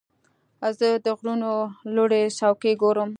[0.79, 1.51] زه د غرونو
[1.95, 3.09] لوړې څوکې ګورم.